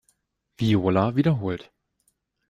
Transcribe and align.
Viola 0.57 1.15
wiederholt. 1.15 1.71